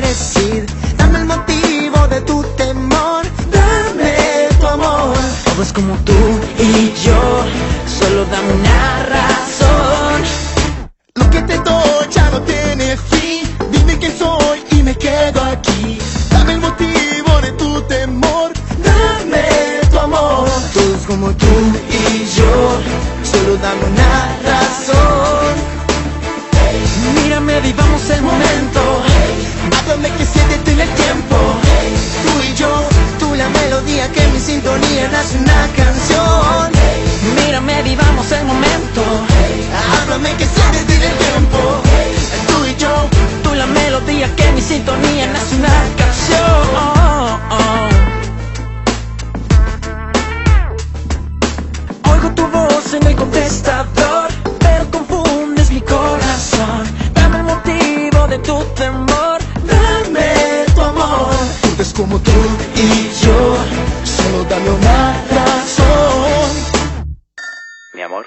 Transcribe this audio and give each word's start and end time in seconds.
decir. 0.00 0.66
Dame 0.96 1.20
el 1.20 1.26
motivo 1.26 2.06
de 2.08 2.20
tu 2.22 2.42
temor, 2.56 3.24
dame 3.50 4.48
tu 4.60 4.66
amor. 4.66 5.16
Todo 5.44 5.62
es 5.62 5.72
como 5.72 5.94
tú 6.04 6.20
y 6.58 6.92
yo, 7.04 7.20
solo 7.98 8.24
dame 8.26 8.52
una 8.52 9.04
razón. 9.14 10.22
Lo 11.14 11.30
que 11.30 11.42
te 11.42 11.56
doy 11.58 12.06
ya 12.10 12.30
no 12.30 12.42
tiene 12.42 12.96
fin. 12.96 13.42
Dime 13.70 13.98
quién 13.98 14.16
soy 14.16 14.62
y 14.72 14.82
me 14.82 14.94
quedo 14.94 15.42
aquí. 15.44 15.98
Dame 16.30 16.52
el 16.54 16.60
motivo 16.60 17.40
de 17.42 17.52
tu 17.52 17.80
temor, 17.82 18.52
dame 18.84 19.46
tu 19.90 19.98
amor. 19.98 20.48
Todo 20.74 20.94
es 20.94 21.06
como 21.06 21.32
tú 21.32 21.52
y 21.90 22.26
yo, 22.36 22.52
solo 23.32 23.56
dame 23.62 23.84
una 23.92 23.97
Mírame, 27.14 27.60
vivamos 27.60 28.10
el 28.10 28.22
momento. 28.22 28.80
Háblame 29.78 30.10
que 30.16 30.24
se 30.24 30.46
detiene 30.48 30.82
el 30.82 30.90
tiempo. 30.90 31.36
Tú 32.24 32.32
y 32.50 32.54
yo, 32.54 32.70
tú 33.18 33.34
la 33.34 33.48
melodía 33.48 34.10
que 34.12 34.26
mi 34.28 34.40
sintonía 34.40 35.08
nace 35.10 35.38
una 35.38 35.68
canción. 35.76 36.72
Mírame, 37.36 37.82
vivamos 37.82 38.30
el 38.32 38.44
momento. 38.44 39.02
Háblame 40.02 40.32
que 40.34 40.44
se 40.44 40.78
detiene 40.78 41.06
el 41.06 41.18
tiempo. 41.18 41.58
Tú 42.48 42.64
y 42.66 42.76
yo, 42.76 43.08
tú 43.42 43.54
la 43.54 43.66
melodía 43.66 44.34
que 44.36 44.52
mi 44.52 44.60
sintonía 44.60 45.26
nace 45.28 45.56
una 45.56 45.68
canción. 45.96 46.48
Oigo 52.12 52.30
tu 52.34 52.46
voz 52.48 52.94
en 52.94 53.06
el 53.06 53.16
contestador, 53.16 53.77
tu 58.42 58.58
temor, 58.74 59.38
dame 59.64 60.64
tu 60.74 60.80
amor. 60.80 61.34
Tú 61.76 61.82
es 61.82 61.92
como 61.92 62.18
tú 62.20 62.30
y 62.74 63.10
yo, 63.22 63.56
solo 64.04 64.44
dame 64.48 64.70
una 64.70 65.12
razón. 65.30 66.50
Mi 67.94 68.02
amor. 68.02 68.26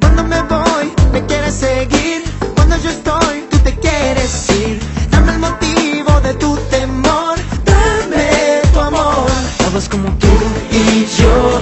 Cuando 0.00 0.24
me 0.24 0.42
voy, 0.42 0.92
me 1.12 1.26
quieres 1.26 1.54
seguir. 1.54 2.22
Cuando 2.54 2.76
yo 2.78 2.90
estoy, 2.90 3.46
tú 3.50 3.58
te 3.58 3.74
quieres 3.78 4.50
ir. 4.50 4.80
Dame 5.10 5.32
el 5.32 5.38
motivo 5.38 6.20
de 6.20 6.34
tu 6.34 6.56
temor. 6.70 7.36
Dame 7.64 8.60
tu 8.72 8.80
amor. 8.80 9.30
Todo 9.58 9.78
es 9.78 9.88
como 9.88 10.08
tú 10.18 10.34
y 10.70 11.06
yo. 11.18 11.60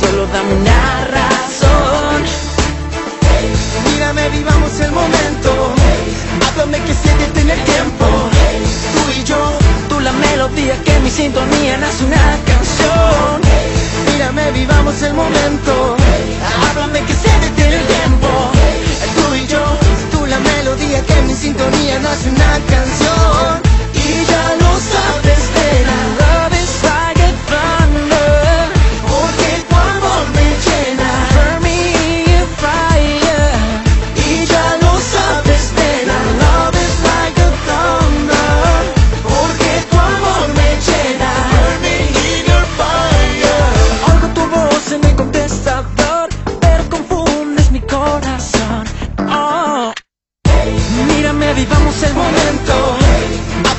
Solo 0.00 0.26
dame 0.26 0.54
una 0.54 1.04
razón. 1.06 1.41
Vivamos 4.32 4.80
el 4.80 4.92
momento. 4.92 5.74
Háblame 6.48 6.78
que 6.80 6.94
se 6.94 7.14
detiene 7.18 7.52
el 7.52 7.64
tiempo. 7.64 8.06
Tú 8.94 9.20
y 9.20 9.24
yo, 9.24 9.36
tú 9.88 10.00
la 10.00 10.12
melodía 10.12 10.74
que 10.84 10.98
mi 11.00 11.10
sintonía 11.10 11.76
nace 11.76 12.04
una 12.04 12.38
canción. 12.46 13.40
Mírame, 14.10 14.50
vivamos 14.52 15.02
el 15.02 15.14
momento. 15.14 15.96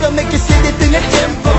Háblame 0.04 0.30
que 0.30 0.38
se 0.38 0.62
detiene 0.62 0.98
el 0.98 1.04
tiempo. 1.06 1.50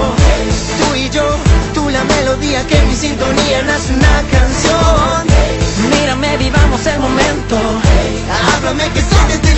Tú 0.79 0.95
y 0.95 1.09
yo, 1.09 1.25
tú 1.73 1.89
la 1.89 2.05
melodía 2.05 2.63
que 2.67 2.79
mi 2.83 2.95
sintonía 2.95 3.63
nace 3.63 3.95
una 3.95 4.23
canción. 4.31 5.27
Mírame, 5.89 6.37
vivamos 6.37 6.87
el 6.87 6.99
momento. 6.99 7.57
Háblame 8.55 8.85
que 8.91 9.01
detiene 9.01 9.51
el 9.51 9.54